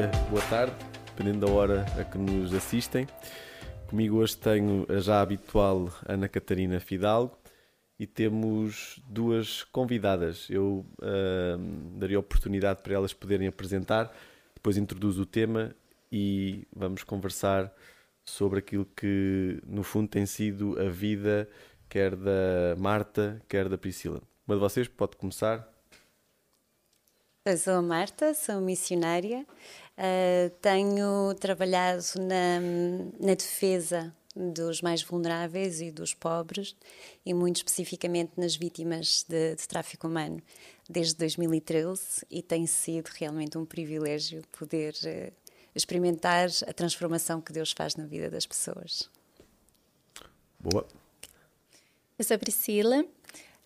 [0.00, 0.72] dia, boa tarde,
[1.04, 3.06] dependendo da hora a que nos assistem.
[3.86, 7.36] Comigo hoje tenho a já habitual Ana Catarina Fidalgo
[7.98, 10.48] e temos duas convidadas.
[10.48, 14.10] Eu uh, daria oportunidade para elas poderem apresentar,
[14.54, 15.74] depois introduzo o tema
[16.10, 17.70] e vamos conversar
[18.24, 21.46] sobre aquilo que, no fundo, tem sido a vida
[21.90, 24.22] quer da Marta, quer da Priscila.
[24.46, 25.68] Uma de vocês pode começar.
[27.42, 29.46] Eu sou a Marta, sou missionária,
[30.00, 32.60] uh, tenho trabalhado na,
[33.20, 36.74] na defesa dos mais vulneráveis e dos pobres
[37.26, 40.40] e muito especificamente nas vítimas de, de, tráfico humano
[40.88, 45.32] desde 2013 e tem sido realmente um privilégio poder uh,
[45.74, 49.10] experimentar a transformação que Deus faz na vida das pessoas.
[50.58, 50.86] Boa.
[52.18, 53.04] Eu sou a Priscila,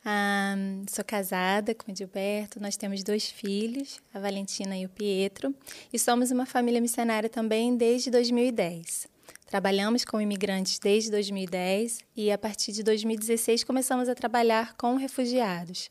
[0.06, 5.55] um, sou casada com o Gilberto, nós temos dois filhos, a Valentina e o Pietro,
[5.92, 9.08] e somos uma família missionária também desde 2010.
[9.46, 15.91] Trabalhamos com imigrantes desde 2010 e a partir de 2016 começamos a trabalhar com refugiados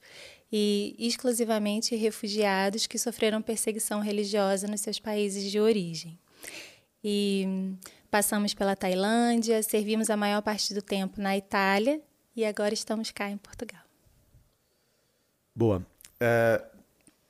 [0.52, 6.20] e exclusivamente refugiados que sofreram perseguição religiosa nos seus países de origem.
[7.04, 7.76] E
[8.12, 12.02] passamos pela Tailândia, servimos a maior parte do tempo na Itália
[12.36, 13.83] e agora estamos cá em Portugal.
[15.56, 15.86] Boa.
[16.20, 16.66] Uh,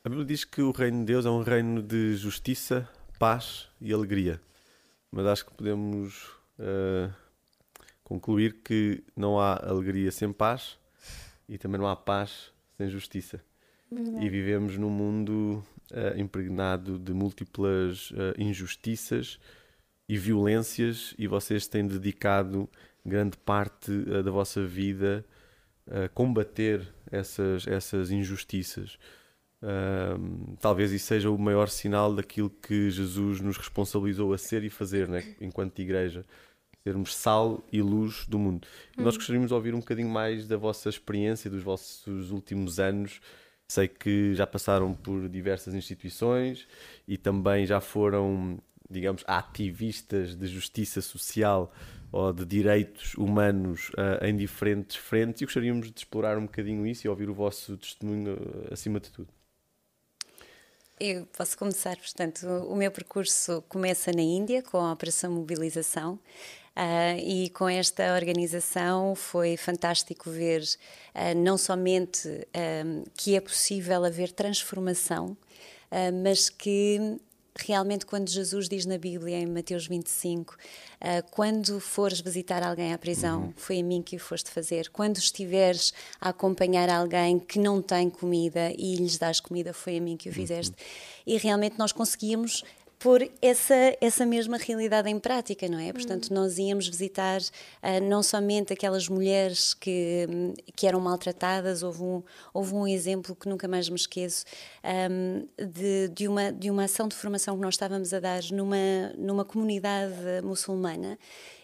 [0.01, 2.87] a Bíblia diz que o reino de Deus é um reino de justiça,
[3.19, 4.39] paz e alegria.
[5.11, 7.13] Mas acho que podemos uh,
[8.01, 10.79] concluir que não há alegria sem paz
[11.49, 13.43] e também não há paz sem justiça.
[13.91, 19.37] E vivemos num mundo uh, impregnado de múltiplas injustiças
[20.07, 22.69] e violências, e vocês têm dedicado
[23.05, 23.91] grande parte
[24.23, 25.25] da vossa vida
[25.89, 28.97] a combater essas, essas injustiças.
[30.59, 35.07] Talvez isso seja o maior sinal daquilo que Jesus nos responsabilizou a ser e fazer,
[35.07, 35.35] né?
[35.39, 36.25] enquanto igreja.
[36.83, 38.67] Sermos sal e luz do mundo.
[38.97, 39.03] Hum.
[39.03, 43.21] Nós gostaríamos de ouvir um bocadinho mais da vossa experiência, dos vossos últimos anos.
[43.69, 46.67] Sei que já passaram por diversas instituições
[47.07, 48.59] e também já foram,
[48.89, 51.73] digamos, ativistas de justiça social
[52.13, 57.07] ou de direitos humanos uh, em diferentes frentes e gostaríamos de explorar um bocadinho isso
[57.07, 59.27] e ouvir o vosso testemunho uh, acima de tudo.
[60.99, 66.19] Eu posso começar, portanto, o meu percurso começa na Índia com a Operação Mobilização.
[66.75, 74.03] Uh, e com esta organização foi fantástico ver uh, não somente uh, que é possível
[74.03, 75.37] haver transformação,
[76.23, 77.19] mas que
[77.55, 80.57] realmente quando Jesus diz na Bíblia, em Mateus 25, uh,
[81.01, 83.53] ah, quando fores visitar alguém à prisão, uhum.
[83.55, 84.89] foi a mim que o foste fazer.
[84.89, 90.01] Quando estiveres a acompanhar alguém que não tem comida e lhes dás comida, foi a
[90.01, 90.71] mim que o fizeste.
[90.71, 91.33] Uhum.
[91.33, 92.63] E realmente nós conseguimos
[93.03, 95.91] pôr essa, essa mesma realidade em prática, não é?
[95.91, 96.35] Portanto, uhum.
[96.35, 100.25] nós íamos visitar uh, não somente aquelas mulheres que,
[100.73, 104.45] que eram maltratadas, houve um, houve um exemplo que nunca mais me esqueço,
[105.11, 109.11] um, de, de, uma, de uma ação de formação que nós estávamos a dar numa,
[109.17, 111.19] numa comunidade muçulmana.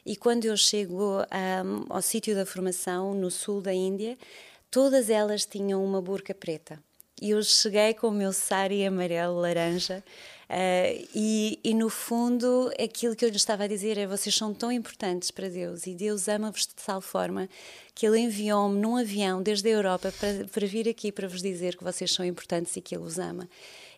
[0.06, 4.18] E quando eu chego um, ao sítio da formação, no sul da Índia,
[4.70, 6.84] todas elas tinham uma burca preta.
[7.22, 10.04] E eu cheguei com o meu sari amarelo, laranja,
[10.50, 14.52] Uh, e, e, no fundo, aquilo que eu lhe estava a dizer é: vocês são
[14.52, 17.48] tão importantes para Deus e Deus ama-vos de tal forma
[17.94, 21.78] que Ele enviou-me num avião desde a Europa para, para vir aqui para vos dizer
[21.78, 23.48] que vocês são importantes e que Ele os ama.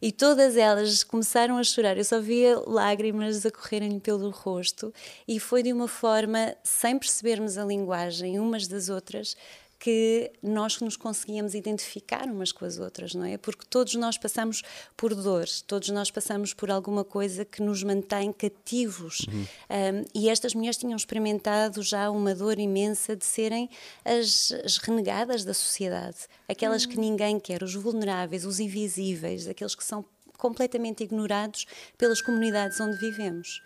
[0.02, 1.98] E todas elas começaram a chorar.
[1.98, 4.94] Eu só via lágrimas a correrem pelo rosto,
[5.26, 9.38] e foi de uma forma, sem percebermos a linguagem umas das outras,
[9.82, 13.36] que nós nos conseguíamos identificar umas com as outras, não é?
[13.36, 14.62] Porque todos nós passamos
[14.96, 19.22] por dores, todos nós passamos por alguma coisa que nos mantém cativos.
[19.22, 19.42] Uhum.
[19.42, 23.68] Um, e estas mulheres tinham experimentado já uma dor imensa de serem
[24.06, 26.92] as, as renegadas da sociedade, aquelas uhum.
[26.92, 30.06] que ninguém quer, os vulneráveis, os invisíveis, aqueles que são
[30.42, 31.68] completamente ignorados
[31.98, 33.62] pelas comunidades onde vivemos.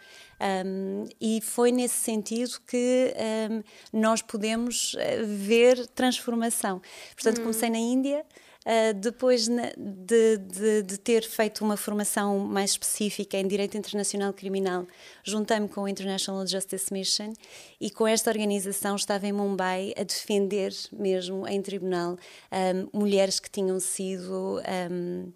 [0.65, 3.13] Um, e foi nesse sentido que
[3.49, 3.63] um,
[3.97, 6.81] nós podemos eh, ver transformação.
[7.13, 7.43] Portanto, hum.
[7.43, 8.25] comecei na Índia.
[8.65, 14.87] Uh, depois de, de, de, ter feito uma formação mais específica em Direito Internacional Criminal,
[15.23, 17.31] juntei-me com o International Justice Mission
[17.79, 22.17] e com esta organização estava em Mumbai a defender mesmo em tribunal
[22.51, 24.59] um, mulheres que tinham sido
[24.91, 25.31] um,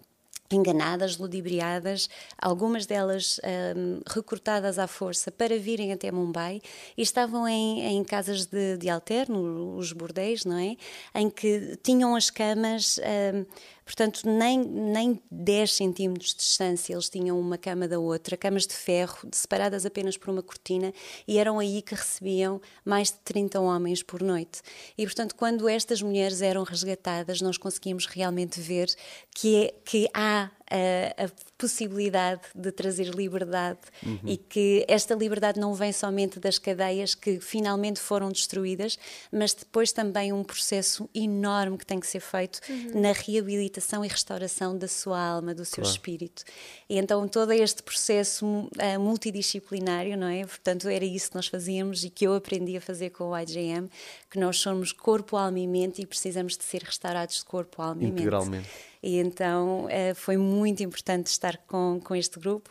[0.56, 3.40] enganadas, ludibriadas, algumas delas
[3.76, 6.60] um, recrutadas à força para virem até Mumbai
[6.96, 10.76] e estavam em, em casas de, de alterno, os bordéis, não é?
[11.14, 12.98] Em que tinham as camas.
[13.34, 13.44] Um,
[13.90, 18.72] portanto, nem, nem 10 centímetros de distância eles tinham uma cama da outra, camas de
[18.72, 20.94] ferro, separadas apenas por uma cortina,
[21.26, 24.62] e eram aí que recebiam mais de 30 homens por noite.
[24.96, 28.94] E, portanto, quando estas mulheres eram resgatadas, nós conseguimos realmente ver
[29.34, 34.18] que, é, que há a, a, possibilidade de trazer liberdade uhum.
[34.24, 38.98] e que esta liberdade não vem somente das cadeias que finalmente foram destruídas,
[39.30, 43.02] mas depois também um processo enorme que tem que ser feito uhum.
[43.02, 45.90] na reabilitação e restauração da sua alma, do seu claro.
[45.90, 46.44] espírito.
[46.88, 50.46] E então todo este processo uh, multidisciplinário, não é?
[50.46, 53.90] Portanto, era isso que nós fazíamos e que eu aprendi a fazer com o IGM,
[54.30, 58.02] que nós somos corpo, alma e mente e precisamos de ser restaurados de corpo, alma
[58.02, 58.20] e mente.
[58.20, 58.89] Integralmente.
[59.02, 62.70] E então uh, foi muito importante estar com, com este grupo.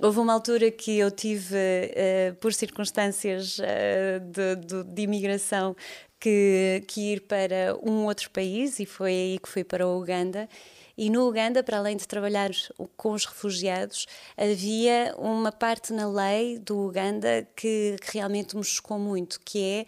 [0.00, 5.76] Houve uma altura que eu tive, uh, por circunstâncias uh, de, de, de, imigração,
[6.18, 10.48] que, que ir para um outro país e foi aí que fui para o Uganda.
[10.96, 12.50] E no Uganda, para além de trabalhar
[12.96, 14.06] com os refugiados,
[14.36, 19.86] havia uma parte na lei do Uganda que, realmente me chocou muito, que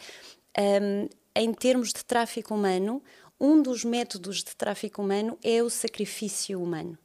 [0.56, 3.02] é, um, em termos de tráfico humano,
[3.40, 6.98] um dos métodos de tráfico humano é o sacrifício humano.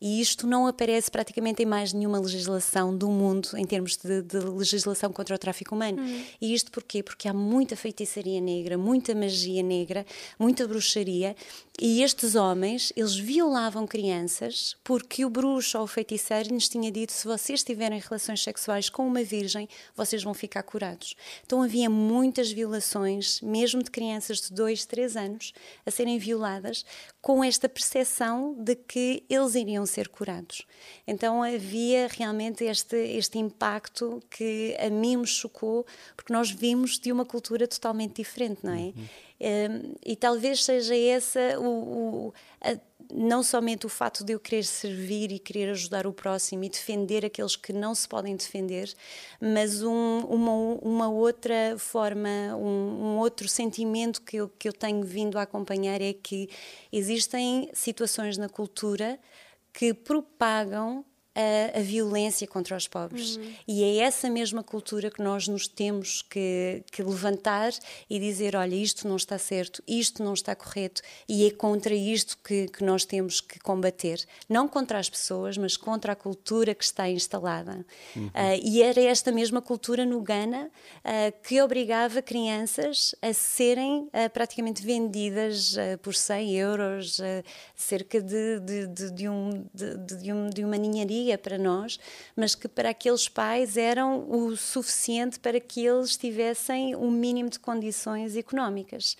[0.00, 4.38] E isto não aparece praticamente em mais nenhuma legislação do mundo em termos de, de
[4.38, 6.02] legislação contra o tráfico humano.
[6.02, 6.24] Hum.
[6.40, 7.02] E isto porquê?
[7.02, 10.04] Porque há muita feitiçaria negra, muita magia negra,
[10.38, 11.34] muita bruxaria
[11.78, 17.12] e estes homens, eles violavam crianças porque o bruxo ou o feiticeiro lhes tinha dito
[17.12, 21.14] se vocês tiverem relações sexuais com uma virgem, vocês vão ficar curados.
[21.44, 25.52] Então havia muitas violações, mesmo de crianças de 2, 3 anos,
[25.84, 26.84] a serem violadas
[27.20, 30.66] com esta percepção de que eles iriam ser curados.
[31.06, 37.12] Então havia realmente este, este impacto que a mim me chocou, porque nós vimos de
[37.12, 38.76] uma cultura totalmente diferente, não é?
[38.76, 39.06] Uhum.
[39.38, 42.74] Um, e talvez seja essa o, o a,
[43.12, 47.24] não somente o fato de eu querer servir e querer ajudar o próximo e defender
[47.24, 48.92] aqueles que não se podem defender,
[49.40, 55.02] mas um, uma, uma outra forma, um, um, outro sentimento que eu, que eu tenho
[55.04, 56.48] vindo a acompanhar é que
[56.92, 59.18] existem situações na cultura
[59.76, 61.04] que propagam
[61.36, 63.36] a, a violência contra os pobres.
[63.36, 63.52] Uhum.
[63.68, 67.72] E é essa mesma cultura que nós nos temos que, que, levantar
[68.08, 72.38] e dizer: olha, isto não está certo, isto não está correto, e é contra isto
[72.42, 74.24] que, que nós temos que combater.
[74.48, 77.84] Não contra as pessoas, mas contra a cultura que está instalada.
[78.16, 78.28] Uhum.
[78.28, 84.30] Uh, e era esta mesma cultura no Ghana uh, que obrigava crianças a serem uh,
[84.32, 87.20] praticamente vendidas por 100 euros,
[87.74, 91.98] cerca de, de, de, de, um, de, um, de uma ninharia para nós,
[92.36, 97.58] mas que para aqueles pais eram o suficiente para que eles tivessem um mínimo de
[97.58, 99.16] condições económicas.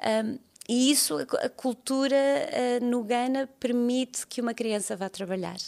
[0.00, 5.58] Um, e isso, a cultura uh, no Ghana permite que uma criança vá trabalhar.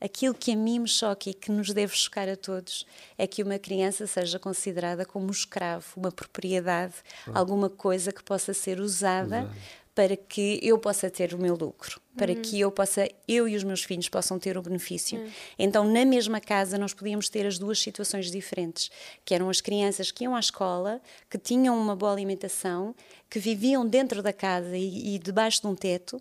[0.00, 2.86] Aquilo que a mim me choca e que nos deve chocar a todos
[3.16, 6.94] é que uma criança seja considerada como um escravo, uma propriedade,
[7.34, 11.98] alguma coisa que possa ser usada Exato para que eu possa ter o meu lucro,
[12.14, 12.42] para uhum.
[12.42, 15.18] que eu possa, eu e os meus filhos possam ter o benefício.
[15.18, 15.30] Uhum.
[15.58, 18.90] Então, na mesma casa, nós podíamos ter as duas situações diferentes,
[19.24, 21.00] que eram as crianças que iam à escola,
[21.30, 22.94] que tinham uma boa alimentação,
[23.30, 26.20] que viviam dentro da casa e, e debaixo de um teto,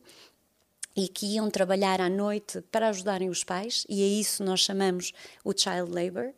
[0.95, 5.11] e que iam trabalhar à noite para ajudarem os pais, e a isso nós chamamos
[5.43, 6.33] o child labor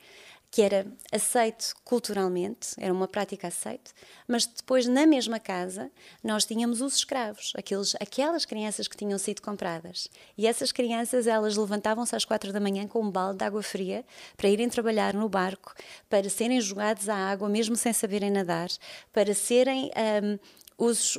[0.49, 3.93] que era aceito culturalmente, era uma prática aceite,
[4.27, 5.91] mas depois na mesma casa
[6.23, 10.09] nós tínhamos os escravos, aqueles, aquelas crianças que tinham sido compradas.
[10.37, 14.05] E essas crianças, elas levantavam-se às quatro da manhã com um balde de água fria
[14.35, 15.73] para irem trabalhar no barco,
[16.09, 18.69] para serem jogados à água mesmo sem saberem nadar,
[19.11, 19.91] para serem
[20.23, 20.39] um,
[20.77, 21.17] os,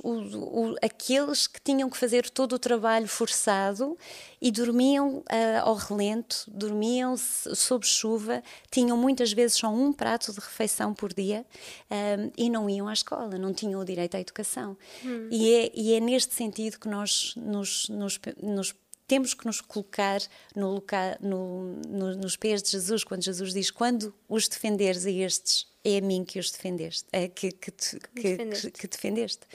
[0.80, 3.98] aqueles que tinham que fazer todo o trabalho forçado
[4.40, 5.24] e dormiam uh,
[5.62, 11.44] ao relento, dormiam sob chuva, tinham muitas vezes só um prato de refeição por dia
[11.90, 14.76] um, e não iam à escola, não tinham o direito à educação.
[15.04, 15.28] Hum.
[15.30, 18.74] E, é, e, é, neste sentido que nós nos, nos, nos
[19.08, 20.20] temos que nos colocar
[20.54, 20.84] no
[21.20, 25.98] no, no, nos pés de Jesus, quando Jesus diz: Quando os defenderes a estes, é
[25.98, 28.70] a mim que os defendeste, é, que, que, que, defendeste.
[28.70, 29.46] que, defendeste.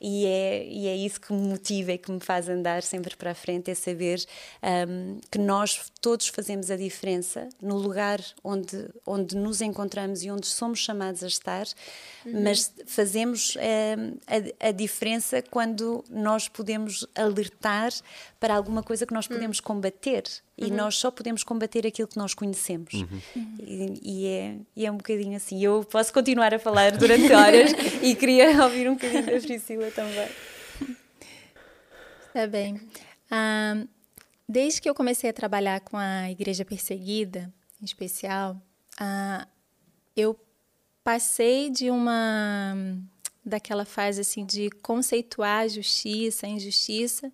[0.00, 3.32] E é, e é isso que me motiva e que me faz andar sempre para
[3.32, 4.24] a frente: é saber
[4.88, 10.46] um, que nós todos fazemos a diferença no lugar onde, onde nos encontramos e onde
[10.46, 11.66] somos chamados a estar,
[12.24, 12.44] uhum.
[12.44, 14.16] mas fazemos um,
[14.62, 17.92] a, a, diferença quando nós podemos alertar
[18.38, 19.34] para alguma coisa que nós uhum.
[19.34, 19.64] podemos uhum.
[19.64, 20.22] combater.
[20.60, 20.76] E uhum.
[20.76, 22.92] nós só podemos combater aquilo que nós conhecemos.
[22.92, 23.20] Uhum.
[23.60, 25.62] E, e, é, e é um bocadinho assim.
[25.62, 27.70] Eu posso continuar a falar durante horas
[28.02, 30.28] e queria ouvir um bocadinho da Priscila também.
[32.26, 32.80] Está bem.
[33.30, 33.84] Ah,
[34.48, 38.60] desde que eu comecei a trabalhar com a Igreja Perseguida, em especial,
[38.98, 39.46] ah,
[40.16, 40.38] eu
[41.02, 42.74] passei de uma
[43.44, 47.32] daquela fase assim de conceituar a justiça, a injustiça,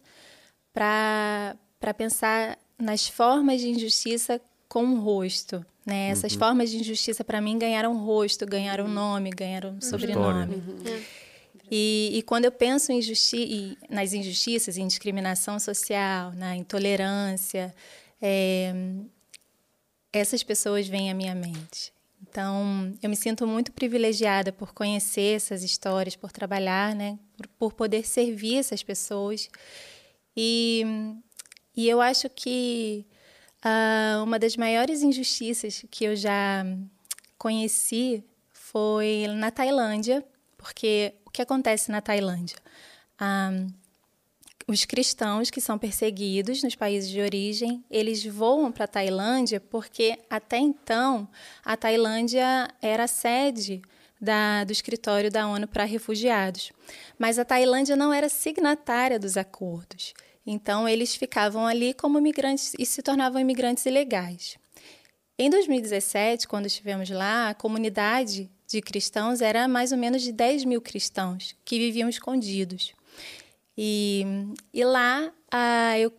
[0.72, 1.56] para
[1.96, 5.64] pensar nas formas de injustiça com um rosto.
[5.84, 6.08] Né?
[6.08, 6.38] Essas uhum.
[6.38, 10.54] formas de injustiça, para mim, ganharam rosto, ganharam nome, ganharam sobrenome.
[10.54, 11.02] Uhum.
[11.70, 13.00] E, e, quando eu penso em
[13.88, 17.74] nas injustiças, em discriminação social, na intolerância,
[18.20, 18.72] é,
[20.12, 21.92] essas pessoas vêm à minha mente.
[22.22, 27.72] Então, eu me sinto muito privilegiada por conhecer essas histórias, por trabalhar, né, por, por
[27.74, 29.48] poder servir essas pessoas.
[30.36, 30.84] E,
[31.76, 33.06] e eu acho que
[33.64, 36.64] uh, uma das maiores injustiças que eu já
[37.38, 40.24] conheci foi na Tailândia,
[40.64, 42.56] porque o que acontece na Tailândia?
[43.20, 43.66] Um,
[44.66, 50.18] os cristãos que são perseguidos nos países de origem, eles voam para a Tailândia porque
[50.30, 51.28] até então
[51.62, 53.82] a Tailândia era sede
[54.18, 56.72] da, do escritório da ONU para refugiados.
[57.18, 60.14] Mas a Tailândia não era signatária dos acordos.
[60.46, 64.56] Então eles ficavam ali como imigrantes e se tornavam imigrantes ilegais.
[65.38, 70.64] Em 2017, quando estivemos lá, a comunidade de cristãos era mais ou menos de 10
[70.64, 72.92] mil cristãos que viviam escondidos.
[73.78, 74.24] E,
[74.72, 76.12] e lá, ah, eu,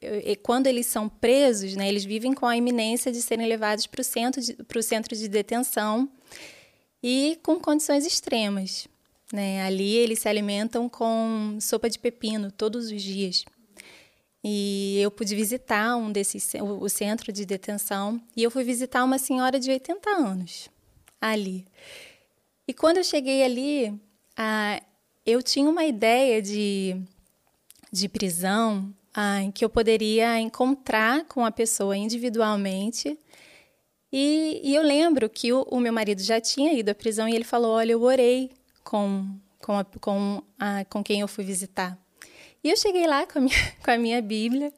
[0.00, 4.00] eu, quando eles são presos, né, eles vivem com a iminência de serem levados para
[4.00, 6.08] o centro, de, centro de detenção
[7.02, 8.88] e com condições extremas.
[9.32, 9.62] Né?
[9.62, 13.44] Ali eles se alimentam com sopa de pepino todos os dias.
[14.42, 19.18] E eu pude visitar um desses, o, centro de detenção e eu fui visitar uma
[19.18, 20.70] senhora de 80 anos
[21.20, 21.66] ali.
[22.66, 23.92] E quando eu cheguei ali,
[24.36, 24.80] ah,
[25.26, 26.96] eu tinha uma ideia de,
[27.92, 33.18] de prisão ah, em que eu poderia encontrar com a pessoa individualmente.
[34.12, 37.34] E, e eu lembro que o, o, meu marido já tinha ido à prisão e
[37.34, 38.50] ele falou: Olha, eu orei
[38.82, 39.28] com,
[39.60, 41.98] com, a, com, a, com quem eu fui visitar.
[42.62, 44.72] E eu cheguei lá com a minha, com a minha Bíblia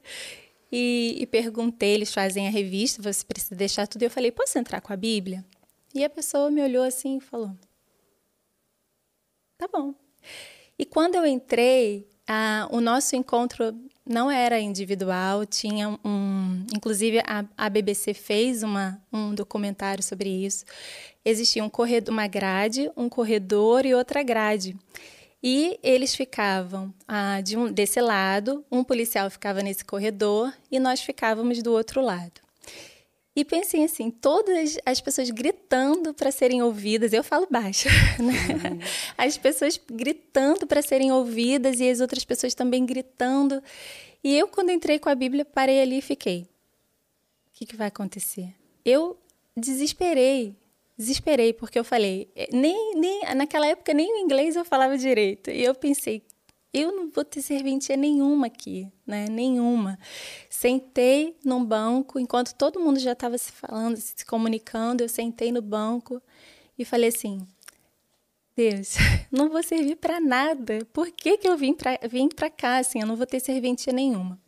[0.71, 4.03] e, e perguntei: eles fazem a revista, você precisa deixar tudo.
[4.03, 5.45] E eu falei: Posso entrar com a Bíblia?
[5.95, 7.57] E a pessoa me olhou assim e falou:
[9.59, 9.95] Tá bom.
[10.79, 16.67] E quando eu entrei, a, o nosso encontro não era individual, tinha um.
[16.75, 20.65] Inclusive, a, a BBC fez uma, um documentário sobre isso.
[21.25, 24.77] Existia um corredor, uma grade, um corredor e outra grade.
[25.41, 31.01] E eles ficavam ah, de um, desse lado, um policial ficava nesse corredor e nós
[31.01, 32.42] ficávamos do outro lado.
[33.35, 37.89] E pensem assim, todas as pessoas gritando para serem ouvidas, eu falo baixo,
[38.21, 38.71] né?
[38.71, 38.79] Uhum.
[39.17, 43.63] As pessoas gritando para serem ouvidas e as outras pessoas também gritando.
[44.23, 46.43] E eu, quando entrei com a Bíblia, parei ali e fiquei.
[46.43, 48.55] O que, que vai acontecer?
[48.85, 49.17] Eu
[49.57, 50.55] desesperei,
[50.97, 55.51] desesperei, porque eu falei, eh, nem, nem naquela época nem o inglês eu falava direito.
[55.51, 56.23] E eu pensei,
[56.73, 59.27] eu não vou ter serventia nenhuma aqui, né?
[59.29, 59.99] Nenhuma.
[60.49, 65.61] Sentei num banco, enquanto todo mundo já estava se falando, se comunicando, eu sentei no
[65.61, 66.23] banco
[66.79, 67.47] e falei assim:
[68.57, 68.95] Deus,
[69.31, 70.87] não vou servir para nada.
[70.93, 73.01] Por que, que eu vim para vim cá assim?
[73.01, 74.41] Eu não vou ter serventia nenhuma.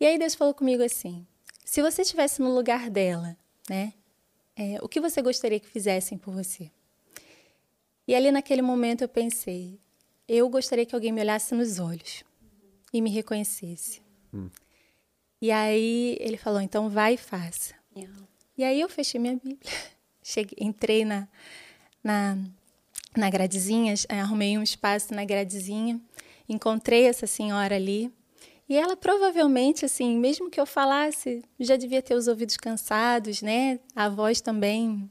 [0.00, 1.24] E aí Deus falou comigo assim:
[1.64, 3.36] se você estivesse no lugar dela,
[3.68, 3.92] né?
[4.56, 6.70] É, o que você gostaria que fizessem por você?
[8.06, 9.78] E ali naquele momento eu pensei:
[10.36, 12.24] eu gostaria que alguém me olhasse nos olhos
[12.92, 14.00] e me reconhecesse.
[14.32, 14.48] Hum.
[15.40, 17.74] E aí ele falou, então vai e faça.
[17.96, 18.16] Yeah.
[18.56, 19.58] E aí eu fechei minha Bíblia,
[20.22, 21.28] Cheguei, entrei na,
[22.02, 22.38] na,
[23.16, 26.00] na gradezinha, arrumei um espaço na gradezinha,
[26.48, 28.12] encontrei essa senhora ali.
[28.68, 33.80] E ela provavelmente, assim, mesmo que eu falasse, já devia ter os ouvidos cansados, né?
[33.94, 35.10] A voz também,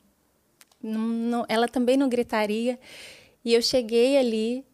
[0.81, 2.79] não, não, ela também não gritaria.
[3.43, 4.65] E eu cheguei ali,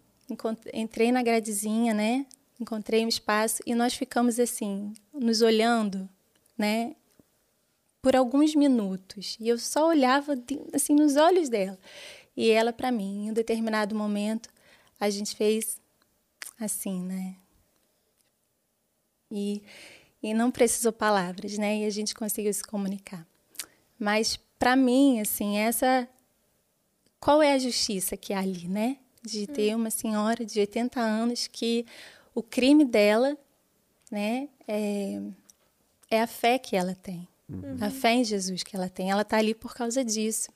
[0.74, 2.26] entrei na gradezinha, né?
[2.60, 6.10] Encontrei um espaço e nós ficamos assim, nos olhando,
[6.58, 6.96] né?
[8.02, 9.38] Por alguns minutos.
[9.40, 10.34] E eu só olhava
[10.74, 11.78] assim nos olhos dela.
[12.36, 14.50] E ela para mim, em um determinado momento,
[15.00, 15.80] a gente fez
[16.60, 17.36] assim, né?
[19.30, 19.62] E,
[20.24, 21.80] e não precisou palavras, né?
[21.80, 23.28] E a gente conseguiu se comunicar.
[24.00, 26.08] Mas para mim, assim, essa
[27.20, 28.98] qual é a justiça que há ali, né?
[29.24, 31.86] De ter uma senhora de 80 anos que
[32.34, 33.38] o crime dela,
[34.12, 35.22] né, é,
[36.10, 37.78] é a fé que ela tem, uhum.
[37.82, 39.12] a fé em Jesus que ela tem.
[39.12, 40.50] Ela está ali por causa disso.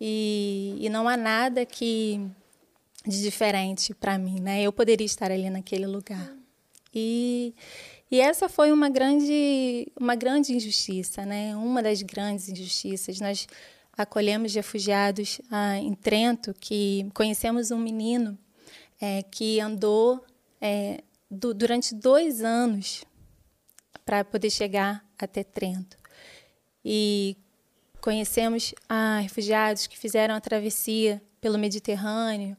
[0.00, 2.20] E, e não há nada que
[3.06, 4.62] de diferente para mim, né?
[4.62, 6.34] Eu poderia estar ali naquele lugar.
[6.92, 7.54] E,
[8.10, 11.54] e essa foi uma grande, uma grande injustiça, né?
[11.56, 13.20] Uma das grandes injustiças.
[13.20, 13.46] Nós
[13.96, 18.38] acolhemos refugiados ah, em Trento, que conhecemos um menino
[19.00, 20.24] é, que andou
[20.60, 23.04] é, do, durante dois anos
[24.04, 25.96] para poder chegar até Trento.
[26.84, 27.36] E
[28.00, 32.56] conhecemos ah, refugiados que fizeram a travessia pelo Mediterrâneo.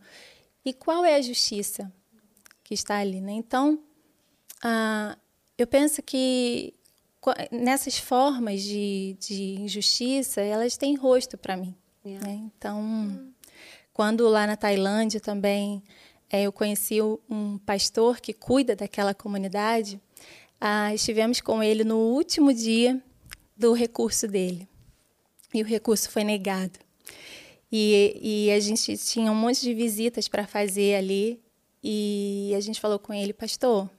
[0.63, 1.92] E qual é a justiça
[2.63, 3.22] que está ali?
[3.22, 3.34] Né?
[3.34, 3.80] Então,
[4.63, 5.18] ah,
[5.58, 6.75] eu penso que
[7.51, 11.75] nessas formas de, de injustiça, elas têm rosto para mim.
[12.05, 12.27] Yeah.
[12.27, 12.41] Né?
[12.58, 13.32] Então, hum.
[13.94, 15.84] quando lá na Tailândia também
[16.29, 20.00] é, eu conheci um pastor que cuida daquela comunidade,
[20.60, 23.01] ah, estivemos com ele no último dia
[23.55, 24.67] do recurso dele.
[25.53, 26.79] E o recurso foi negado.
[27.72, 31.41] E, e a gente tinha um monte de visitas para fazer ali.
[31.84, 33.89] E a gente falou com ele, pastor,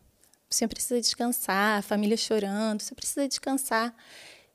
[0.48, 3.94] você precisa descansar, a família chorando, você precisa descansar.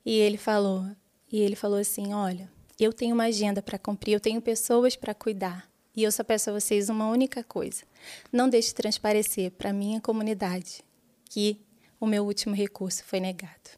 [0.06, 0.86] E ele falou,
[1.32, 5.14] e ele falou assim, olha, eu tenho uma agenda para cumprir, eu tenho pessoas para
[5.14, 5.70] cuidar.
[5.96, 7.84] E eu só peço a vocês uma única coisa:
[8.32, 10.84] não deixe transparecer para a minha comunidade
[11.26, 11.60] que
[12.00, 13.70] o meu último recurso foi negado.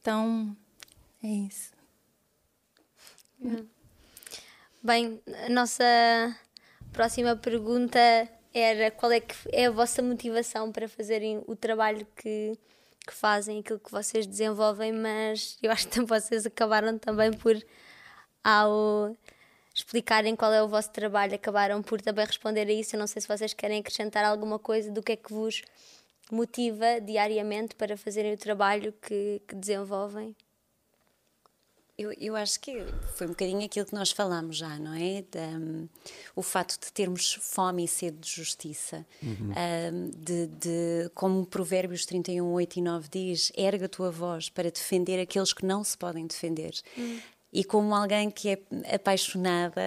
[0.00, 0.56] Então,
[1.22, 1.72] é isso.
[4.82, 5.84] Bem, a nossa
[6.92, 7.98] próxima pergunta
[8.54, 12.56] era qual é que é a vossa motivação para fazerem o trabalho que,
[13.06, 17.60] que fazem, aquilo que vocês desenvolvem, mas eu acho que vocês acabaram também por,
[18.42, 19.16] ao
[19.74, 22.94] explicarem qual é o vosso trabalho, acabaram por também responder a isso.
[22.94, 25.62] Eu não sei se vocês querem acrescentar alguma coisa do que é que vos
[26.30, 30.34] motiva diariamente para fazerem o trabalho que, que desenvolvem.
[31.96, 32.84] Eu, eu, acho que
[33.14, 35.22] foi um bocadinho aquilo que nós falámos já, não é?
[35.22, 35.88] De, um,
[36.34, 39.52] o fato de termos fome e sede de justiça, uhum.
[39.92, 44.72] um, de, de, como Provérbios 31, 8 e 9 diz, erga a tua voz para
[44.72, 46.72] defender aqueles que não se podem defender.
[46.96, 47.20] Uhum.
[47.52, 48.58] E como alguém que é
[48.92, 49.80] apaixonada,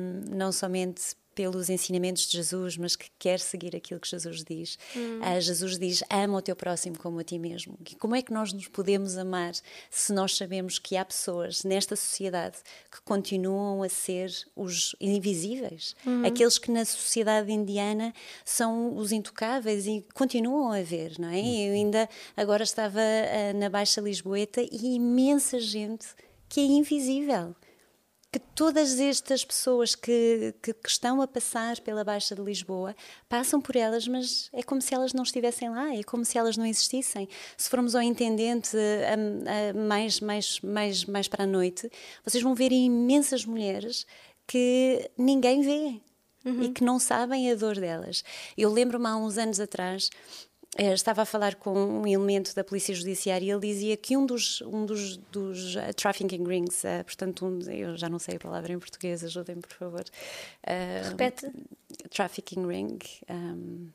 [0.00, 4.78] um, não somente pelos ensinamentos de Jesus, mas que quer seguir aquilo que Jesus diz.
[4.96, 5.20] Hum.
[5.20, 7.78] Uh, Jesus diz: ama o teu próximo como a ti mesmo.
[7.90, 9.52] E como é que nós nos podemos amar
[9.90, 12.58] se nós sabemos que há pessoas nesta sociedade
[12.90, 15.94] que continuam a ser os invisíveis?
[16.06, 16.24] Hum.
[16.24, 18.12] Aqueles que na sociedade indiana
[18.44, 21.40] são os intocáveis e continuam a ver, não é?
[21.40, 26.06] Eu ainda agora estava uh, na Baixa Lisboeta e imensa gente
[26.48, 27.54] que é invisível
[28.32, 32.96] que todas estas pessoas que, que, que, estão a passar pela Baixa de Lisboa
[33.28, 36.56] passam por elas, mas é como se elas não estivessem lá, é como se elas
[36.56, 37.28] não existissem.
[37.58, 41.90] Se formos ao intendente a, a, mais, mais, mais, mais para a noite,
[42.24, 44.06] vocês vão ver imensas mulheres
[44.46, 46.00] que ninguém vê.
[46.44, 46.64] Uhum.
[46.64, 48.24] E que não sabem a dor delas.
[48.58, 50.10] Eu lembro-me há uns anos atrás
[50.78, 54.62] estava a falar com um elemento da Polícia Judiciária e ele dizia que um dos,
[54.62, 58.72] um dos, dos uh, trafficking rings, uh, portanto, um, eu já não sei a palavra
[58.72, 60.04] em português, ajudem-me, por favor.
[60.66, 61.50] Uh, Repete.
[62.10, 62.98] Trafficking ring.
[63.28, 63.88] Um,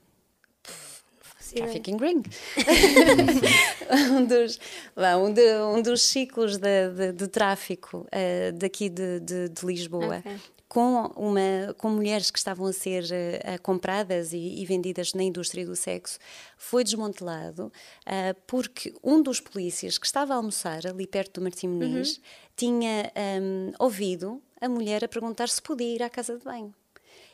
[1.55, 2.23] Trafficking Ring.
[4.11, 4.59] um, dos,
[4.97, 10.17] um, de, um, dos ciclos de, de, de tráfico uh, daqui de, de Lisboa.
[10.17, 10.37] Okay
[10.77, 15.65] com, uma, com mulheres que estavam a ser uh, compradas e, e, vendidas na indústria
[15.65, 16.19] do sexo,
[16.55, 17.71] foi desmantelado
[18.05, 22.23] uh, porque um dos polícias que estava a almoçar ali perto do Martim Muniz uhum.
[22.55, 23.11] tinha
[23.41, 26.71] um, ouvido a mulher a perguntar se podia ir à casa de banho.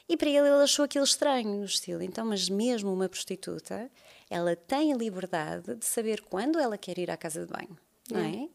[0.08, 2.01] E para ele, ele achou aquilo estranho, no estilo.
[2.01, 3.91] Então, mas mesmo uma prostituta,
[4.29, 7.77] ela tem a liberdade de saber quando ela quer ir à casa de banho,
[8.10, 8.47] não é?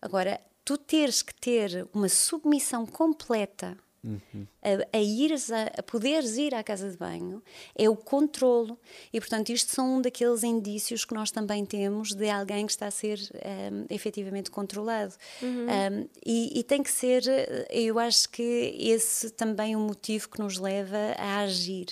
[0.00, 4.46] Agora, tu teres que ter uma submissão completa Uhum.
[4.62, 7.42] A, a, ires a, a, poderes ir à casa de banho
[7.76, 8.78] é o controlo
[9.12, 12.86] e portanto isto são um daqueles indícios que nós também temos de alguém que está
[12.86, 15.66] a ser um, efetivamente controlado uhum.
[15.66, 17.24] um, e, e, tem que ser
[17.68, 18.42] eu acho que
[18.78, 21.88] esse também é um motivo que nos leva a agir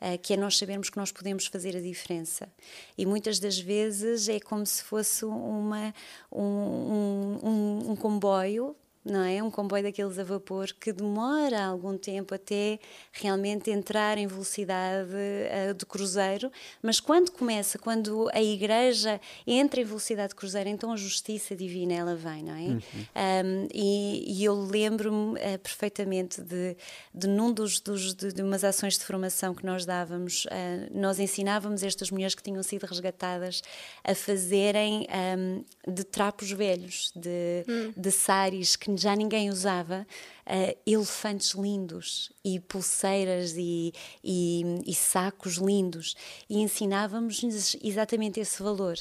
[0.00, 2.48] uh, que é nós sabermos que nós podemos fazer a diferença
[2.96, 5.92] e muitas das vezes é como se fosse uma
[6.30, 9.42] um, um, um, um comboio não é?
[9.42, 12.78] Um comboio daqueles a vapor que demora algum tempo até
[13.12, 16.50] realmente entrar em velocidade uh, de cruzeiro,
[16.82, 21.94] mas quando começa, quando a igreja entra em velocidade de cruzeiro, então a justiça divina
[21.94, 22.58] ela vem, não é?
[22.58, 22.80] Uhum.
[22.82, 26.76] Um, e, e, eu lembro-me uh, perfeitamente de,
[27.14, 30.48] de num dos, dos de, de, umas ações de formação que nós dávamos, uh,
[30.92, 33.62] nós ensinávamos estas mulheres que tinham sido resgatadas
[34.04, 35.06] a fazerem
[35.36, 37.92] um, de trapos velhos, de, uhum.
[37.96, 40.06] de saris que que já ninguém usava,
[40.46, 46.16] uh, elefantes lindos e pulseiras e, e, e sacos lindos.
[46.48, 48.96] E ensinávamos-lhes exatamente esse valor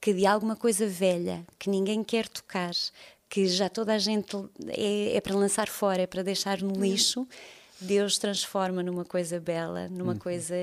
[0.00, 2.72] que de alguma coisa velha que ninguém quer tocar,
[3.28, 4.36] que já toda a gente
[4.68, 7.26] é, é para lançar fora, é para deixar no lixo,
[7.80, 10.18] Deus transforma numa coisa bela, numa uhum.
[10.18, 10.54] coisa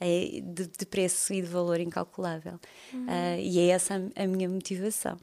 [0.00, 2.58] é, de, de, preço e de valor incalculável.
[2.92, 3.06] Uhum.
[3.06, 5.18] Uh, e é essa a, a, minha motivação.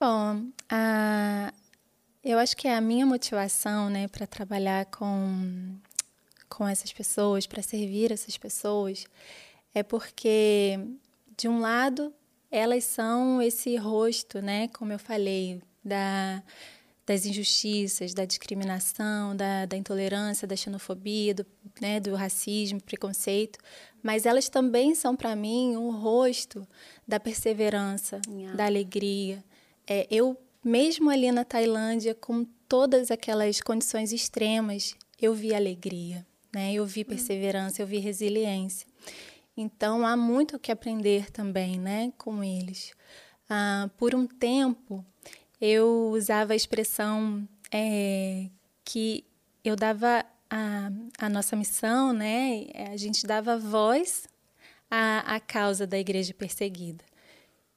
[0.00, 1.52] Bom, a,
[2.22, 5.76] eu acho que a minha motivação né, para trabalhar com,
[6.48, 9.06] com essas pessoas, para servir essas pessoas,
[9.74, 10.78] é porque,
[11.36, 12.12] de um lado,
[12.50, 16.42] elas são esse rosto, né, como eu falei, da,
[17.06, 21.46] das injustiças, da discriminação, da, da intolerância, da xenofobia, do,
[21.80, 23.58] né, do racismo, preconceito,
[24.02, 26.66] mas elas também são para mim um rosto
[27.06, 28.56] da perseverança, yeah.
[28.56, 29.44] da alegria.
[29.86, 36.72] É, eu, mesmo ali na Tailândia, com todas aquelas condições extremas, eu vi alegria, né?
[36.72, 38.86] eu vi perseverança, eu vi resiliência.
[39.56, 42.92] Então há muito o que aprender também, né, com eles.
[43.48, 45.04] Ah, por um tempo
[45.60, 48.48] eu usava a expressão é,
[48.84, 49.24] que
[49.64, 52.66] eu dava a, a nossa missão, né?
[52.92, 54.28] A gente dava voz
[54.90, 57.04] à, à causa da igreja perseguida.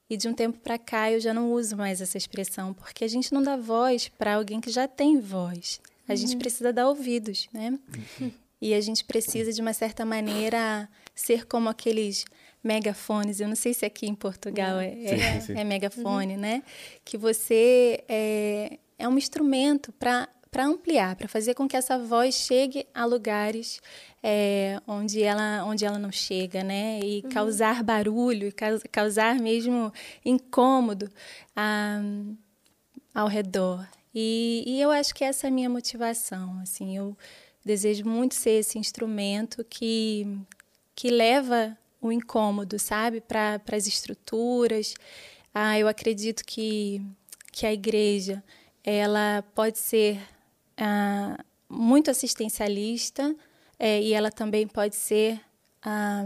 [0.09, 3.07] E de um tempo para cá eu já não uso mais essa expressão, porque a
[3.07, 5.81] gente não dá voz para alguém que já tem voz.
[6.07, 6.17] A uhum.
[6.17, 7.77] gente precisa dar ouvidos, né?
[8.19, 8.31] Uhum.
[8.61, 12.25] E a gente precisa, de uma certa maneira, ser como aqueles
[12.63, 13.39] megafones.
[13.39, 15.59] Eu não sei se aqui em Portugal é, é, sim, sim.
[15.59, 16.39] é megafone, uhum.
[16.39, 16.63] né?
[17.05, 22.35] Que você é, é um instrumento para para ampliar, para fazer com que essa voz
[22.35, 23.81] chegue a lugares
[24.23, 26.99] é, onde, ela, onde ela não chega, né?
[27.03, 27.29] E uhum.
[27.29, 28.53] causar barulho,
[28.91, 29.91] causar mesmo
[30.25, 31.09] incômodo
[31.55, 32.01] ah,
[33.13, 33.87] ao redor.
[34.13, 36.59] E, e eu acho que essa é a minha motivação.
[36.61, 37.15] Assim, eu
[37.63, 40.39] desejo muito ser esse instrumento que,
[40.95, 44.95] que leva o incômodo, sabe, para as estruturas.
[45.53, 47.01] Ah, eu acredito que,
[47.51, 48.43] que a igreja
[48.83, 50.19] ela pode ser
[50.77, 53.35] ah, muito assistencialista
[53.79, 55.39] é, e ela também pode ser
[55.81, 56.25] ah,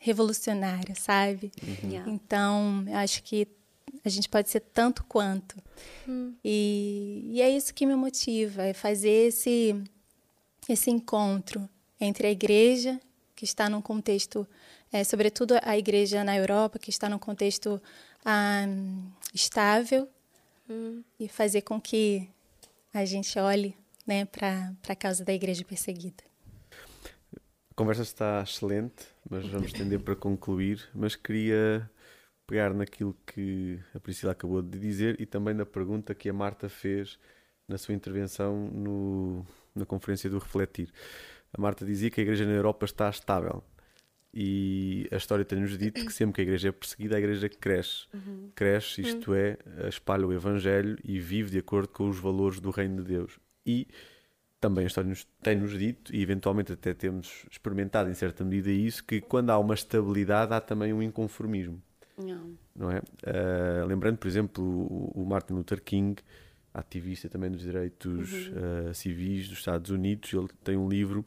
[0.00, 1.50] revolucionária, sabe?
[1.62, 1.90] Uhum.
[1.90, 2.10] Yeah.
[2.10, 3.48] Então, acho que
[4.04, 5.56] a gente pode ser tanto quanto.
[6.08, 6.34] Hum.
[6.44, 9.74] E, e é isso que me motiva, é fazer esse
[10.68, 11.68] esse encontro
[12.00, 13.00] entre a igreja,
[13.36, 14.46] que está num contexto,
[14.92, 17.80] é, sobretudo a igreja na Europa, que está num contexto
[18.24, 18.64] ah,
[19.32, 20.08] estável,
[20.68, 21.02] hum.
[21.20, 22.28] e fazer com que
[23.00, 26.24] a gente olhe né, para a causa da igreja perseguida.
[27.70, 30.88] A conversa está excelente, mas vamos tender para concluir.
[30.94, 31.90] Mas queria
[32.46, 36.68] pegar naquilo que a Priscila acabou de dizer e também na pergunta que a Marta
[36.68, 37.18] fez
[37.68, 40.90] na sua intervenção no, na conferência do Refletir.
[41.52, 43.62] A Marta dizia que a igreja na Europa está estável.
[44.38, 48.04] E a história tem-nos dito que sempre que a igreja é perseguida, a igreja cresce.
[48.12, 48.50] Uhum.
[48.54, 49.36] Cresce, isto uhum.
[49.38, 49.56] é,
[49.88, 53.38] espalha o Evangelho e vive de acordo com os valores do Reino de Deus.
[53.64, 53.88] E
[54.60, 55.10] também a história
[55.42, 59.72] tem-nos dito, e eventualmente até temos experimentado em certa medida isso, que quando há uma
[59.72, 61.80] estabilidade há também um inconformismo.
[62.18, 62.58] Não.
[62.74, 62.98] Não é?
[62.98, 66.20] Uh, lembrando, por exemplo, o, o Martin Luther King
[66.74, 68.90] ativista também dos direitos uhum.
[68.90, 70.30] uh, civis dos Estados Unidos.
[70.34, 71.24] Ele tem um livro,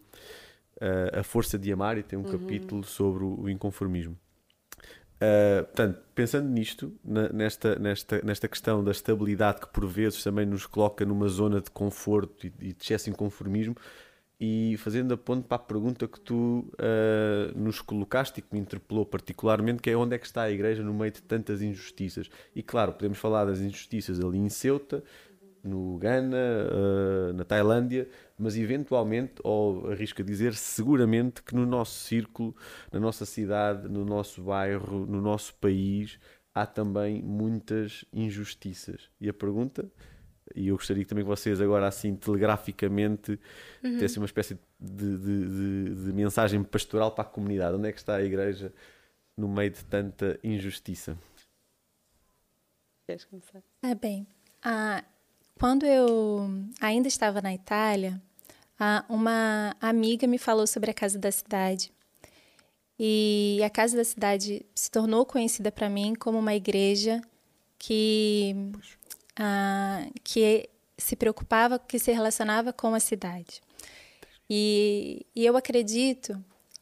[0.82, 2.32] uh, A Força de Amar, e tem um uhum.
[2.32, 4.18] capítulo sobre o inconformismo.
[5.22, 10.46] Uh, portanto, pensando nisto, na, nesta, nesta, nesta questão da estabilidade que por vezes também
[10.46, 13.76] nos coloca numa zona de conforto e, e de excesso inconformismo,
[14.40, 18.62] e fazendo a ponto para a pergunta que tu uh, nos colocaste e que me
[18.62, 22.30] interpelou particularmente, que é onde é que está a Igreja no meio de tantas injustiças?
[22.56, 25.04] E claro, podemos falar das injustiças ali em Ceuta,
[25.64, 32.00] no Ghana, uh, na Tailândia, mas eventualmente, ou arrisco a dizer, seguramente que no nosso
[32.00, 32.56] círculo,
[32.92, 36.20] na nossa cidade, no nosso bairro, no nosso país,
[36.54, 39.10] há também muitas injustiças.
[39.20, 39.90] E a pergunta,
[40.56, 43.40] e eu gostaria também que vocês agora assim telegraficamente
[43.84, 43.98] uhum.
[43.98, 47.76] dessem uma espécie de, de, de, de, mensagem pastoral para a comunidade.
[47.76, 48.74] Onde é que está a igreja
[49.38, 51.18] no meio de tanta injustiça?
[53.08, 53.64] Queres começar?
[53.82, 54.28] Ah, bem,
[54.64, 55.04] ah,
[55.60, 58.20] quando eu ainda estava na Itália,
[59.10, 61.92] uma amiga me falou sobre a Casa da Cidade.
[62.98, 67.22] E a Casa da Cidade se tornou conhecida para mim como uma igreja
[67.78, 68.56] que,
[70.24, 73.62] que se preocupava, que se relacionava com a cidade.
[74.50, 76.42] E, e eu acredito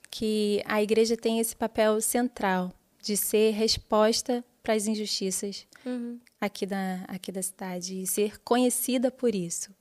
[0.09, 6.19] que a igreja tem esse papel central de ser resposta para as injustiças uhum.
[6.39, 9.71] aqui, da, aqui da cidade e ser conhecida por isso.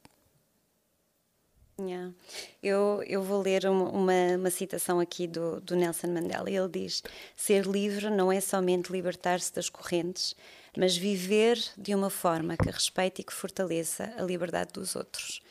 [1.78, 2.14] Yeah.
[2.62, 6.50] Eu, eu vou ler uma, uma, uma, citação aqui do, do Nelson Mandela.
[6.50, 7.02] Ele diz:
[7.36, 10.34] Ser livre não é somente libertar-se das correntes,
[10.74, 15.42] mas viver de uma forma que respeite e que fortaleça a liberdade dos outros.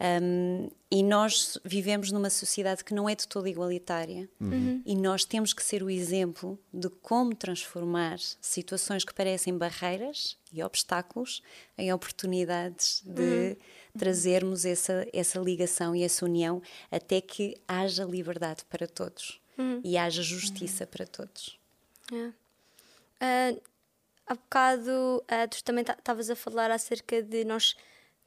[0.00, 4.82] Um, e nós vivemos numa sociedade que não é de todo igualitária uhum.
[4.84, 10.64] e nós temos que ser o exemplo de como transformar situações que parecem barreiras e
[10.64, 11.44] obstáculos
[11.78, 13.56] em oportunidades de uhum.
[13.96, 19.80] trazermos essa, essa ligação e essa união até que haja liberdade para todos uhum.
[19.84, 21.56] e haja justiça para todos.
[22.12, 23.54] É.
[23.54, 23.62] Uh,
[24.26, 24.90] há bocado
[25.22, 27.76] uh, tu também estavas a falar acerca de nós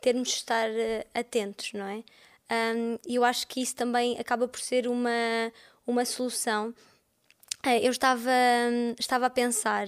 [0.02, 2.04] termos de estar uh, atentos, não é?
[2.50, 5.52] Um, e eu acho que isso também acaba por ser uma,
[5.86, 6.70] uma solução.
[7.66, 8.30] Uh, eu estava,
[8.72, 9.88] um, estava a pensar,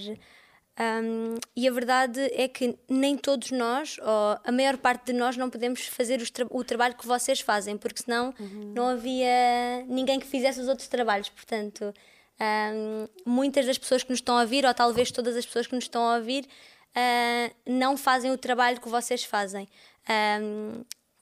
[0.80, 5.36] um, e a verdade é que nem todos nós, ou a maior parte de nós,
[5.36, 8.72] não podemos fazer tra o trabalho que vocês fazem, porque senão uhum.
[8.74, 11.28] não havia ninguém que fizesse os outros trabalhos.
[11.28, 11.92] Portanto,
[13.26, 15.84] muitas das pessoas que nos estão a ouvir, ou talvez todas as pessoas que nos
[15.84, 16.48] estão a ouvir,
[16.96, 19.68] uh, não fazem o trabalho que vocês fazem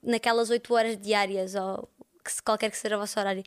[0.02, 1.88] naquelas 8 horas diárias ou
[2.24, 3.42] que, qualquer que seja o vosso horário.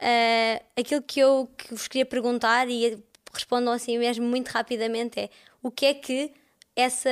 [0.00, 3.02] Uh, aquilo que eu que vos queria perguntar e
[3.32, 5.30] respondam assim mesmo muito rapidamente é
[5.62, 6.34] o que é que
[6.74, 7.08] essa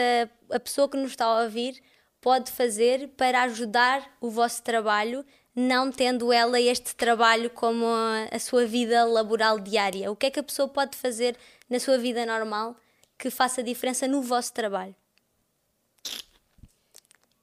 [0.51, 1.83] a pessoa que nos está a ouvir
[2.21, 5.25] pode fazer para ajudar o vosso trabalho
[5.57, 10.11] não tendo ela este trabalho como a, a sua vida laboral diária?
[10.11, 11.37] O que é que a pessoa pode fazer
[11.71, 12.77] na sua vida normal
[13.25, 14.95] que faça diferença no vosso trabalho?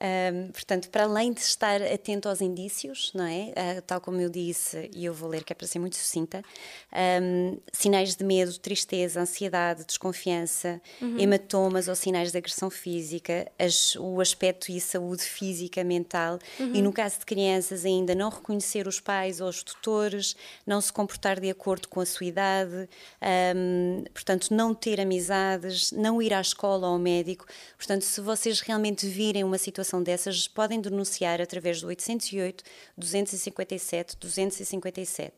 [0.02, 3.54] Um, portanto, para além de estar atento aos indícios, não é?
[3.78, 6.42] Uh, tal como eu disse, e eu vou ler que é para ser muito sucinta,
[7.22, 11.20] um, sinais de medo, tristeza, ansiedade, desconfiança, uhum.
[11.20, 16.74] hematomas ou sinais de agressão física, as, o aspecto e saúde física, mental, uhum.
[16.74, 20.36] e no caso de crianças ainda não reconhecer os pais ou os tutores,
[20.66, 22.90] não se comportar de acordo com a sua idade,
[23.56, 27.46] um, portanto, não ter amizades, não ir à escola ou ao médico.
[27.78, 32.64] Portanto, se vocês realmente virem uma situação situação dessas, podem denunciar através do 808
[32.98, 35.34] 257 257.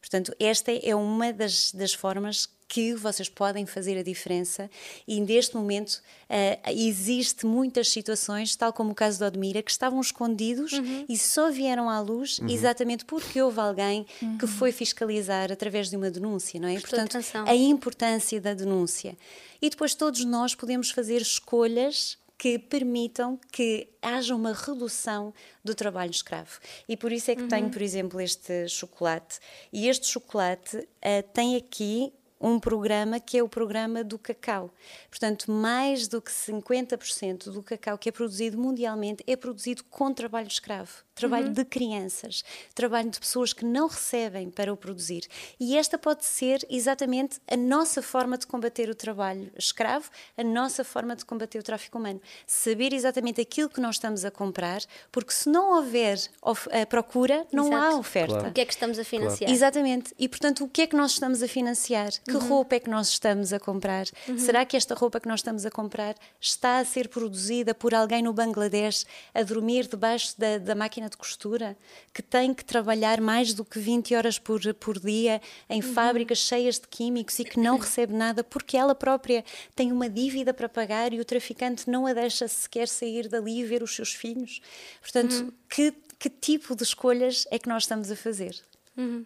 [0.00, 4.68] Portanto, esta é uma das, das formas que vocês podem fazer a diferença
[5.06, 10.00] e neste momento uh, existe muitas situações, tal como o caso do Admira, que estavam
[10.00, 11.04] escondidos uhum.
[11.08, 12.48] e só vieram à luz uhum.
[12.48, 14.36] exatamente porque houve alguém uhum.
[14.36, 16.80] que foi fiscalizar através de uma denúncia, não é?
[16.80, 17.16] Portanto,
[17.46, 19.16] a importância da denúncia.
[19.62, 25.32] E depois todos nós podemos fazer escolhas que permitam que haja uma redução
[25.64, 26.58] do trabalho escravo.
[26.88, 27.48] E por isso é que uhum.
[27.48, 29.38] tenho, por exemplo, este chocolate.
[29.72, 30.86] E este chocolate uh,
[31.32, 34.72] tem aqui um programa que é o programa do cacau.
[35.08, 40.48] Portanto, mais do que 50% do cacau que é produzido mundialmente é produzido com trabalho
[40.48, 41.52] escravo trabalho uhum.
[41.54, 45.26] de crianças, trabalho de pessoas que não recebem para o produzir.
[45.58, 50.84] E esta pode ser exatamente a nossa forma de combater o trabalho escravo, a nossa
[50.84, 52.20] forma de combater o tráfico humano.
[52.46, 57.68] Saber exatamente aquilo que nós estamos a comprar, porque se não houver a procura, não
[57.68, 57.82] Exato.
[57.82, 58.34] há oferta.
[58.34, 58.50] Claro.
[58.50, 59.38] O que é que estamos a financiar?
[59.38, 59.52] Claro.
[59.52, 60.14] Exatamente.
[60.18, 62.10] E portanto, o que é que nós estamos a financiar?
[62.24, 62.48] Que uhum.
[62.48, 64.06] roupa é que nós estamos a comprar?
[64.28, 64.38] Uhum.
[64.38, 68.22] Será que esta roupa que nós estamos a comprar está a ser produzida por alguém
[68.22, 71.76] no Bangladesh a dormir debaixo da, da máquina de costura
[72.12, 75.94] que tem que trabalhar mais do que 20 horas por, por dia em uhum.
[75.94, 80.52] fábricas cheias de químicos e que não recebe nada porque ela própria tem uma dívida
[80.52, 84.12] para pagar e o traficante não a deixa sequer sair dali e ver os seus
[84.12, 84.60] filhos.
[85.00, 85.52] Portanto, uhum.
[85.68, 88.60] que, que tipo de escolhas é que nós estamos a fazer?
[88.96, 89.24] Uhum.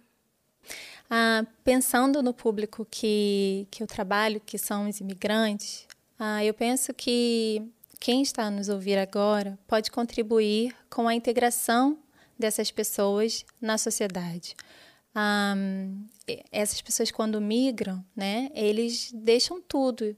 [1.09, 5.87] Ah, pensando no público que, que eu trabalho, que são os imigrantes,
[6.19, 7.62] ah, eu penso que
[8.01, 11.99] quem está a nos ouvir agora pode contribuir com a integração
[12.39, 14.57] dessas pessoas na sociedade.
[15.15, 16.07] Um,
[16.51, 20.17] essas pessoas quando migram, né, eles deixam tudo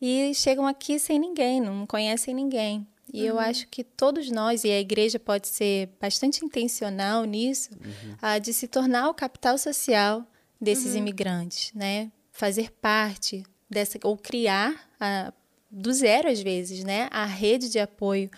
[0.00, 2.86] e chegam aqui sem ninguém, não conhecem ninguém.
[3.12, 3.28] E uhum.
[3.28, 8.14] eu acho que todos nós, e a igreja pode ser bastante intencional nisso, uhum.
[8.14, 10.26] uh, de se tornar o capital social
[10.60, 10.98] desses uhum.
[10.98, 12.10] imigrantes, né?
[12.32, 15.32] Fazer parte dessa, ou criar uh,
[15.74, 18.30] do zero às vezes, né, a rede de apoio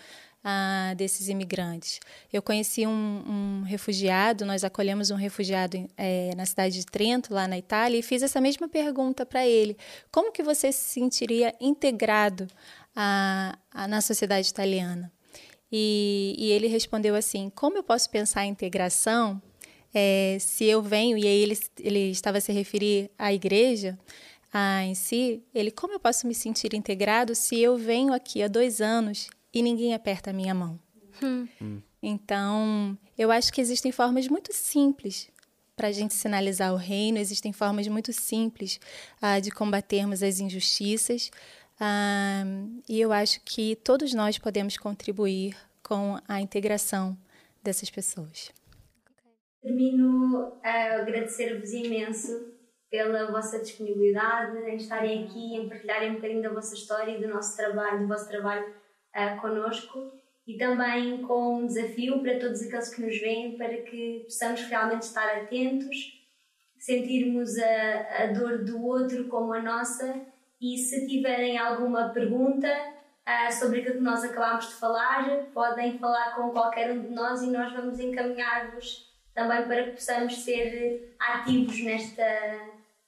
[0.43, 1.99] ah, desses imigrantes.
[2.31, 7.47] Eu conheci um, um, refugiado, nós acolhemos um refugiado é, na cidade de Trento, lá
[7.47, 9.77] na Itália, e fiz essa mesma pergunta para ele:
[10.11, 12.47] como que você se sentiria integrado
[12.95, 15.11] a, a, na sociedade italiana?
[15.69, 19.41] E, e, ele respondeu assim: como eu posso pensar em integração
[19.93, 23.97] é, se eu venho, e aí ele, ele estava a se referir à igreja,
[24.53, 28.47] ah, em si, ele, como eu posso me sentir integrado se eu venho aqui há
[28.47, 30.79] dois anos e ninguém aperta a minha mão?
[31.21, 31.81] Hum.
[32.01, 35.29] Então, eu acho que existem formas muito simples
[35.75, 38.79] para a gente sinalizar o reino, existem formas muito simples
[39.21, 41.29] ah, de combatermos as injustiças,
[41.79, 42.43] ah,
[42.87, 47.17] e eu acho que todos nós podemos contribuir com a integração
[47.61, 48.51] dessas pessoas.
[49.61, 52.56] Termino a agradecer-vos imenso
[52.89, 57.27] pela vossa disponibilidade em estarem aqui, em partilharem um bocadinho da vossa história e do
[57.27, 60.11] nosso trabalho, do vosso trabalho uh, connosco.
[60.45, 65.01] E também com um desafio para todos aqueles que nos veem para que possamos realmente
[65.01, 65.97] estar atentos,
[66.79, 70.21] sentirmos a, a dor do outro como a nossa.
[70.61, 76.35] E se tiverem alguma pergunta uh, sobre aquilo que nós acabámos de falar, podem falar
[76.35, 79.05] com qualquer um de nós e nós vamos encaminhar-vos
[79.37, 82.23] também para que possamos ser ativos nesta,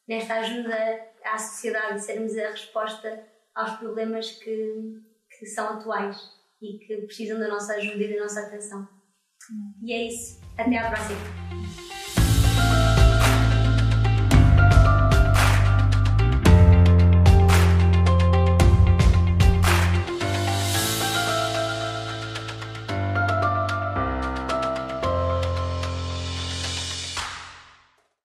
[0.09, 0.75] nesta ajuda
[1.23, 4.99] à sociedade e sermos a resposta aos problemas que,
[5.37, 6.17] que são atuais
[6.59, 8.89] e que precisam da nossa ajuda e da nossa atenção.
[9.83, 10.41] E é isso.
[10.57, 11.88] Até à próxima.